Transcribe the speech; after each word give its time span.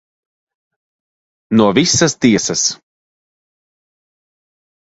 No 1.59 1.67
visas 1.79 2.17
tiesas. 2.25 2.65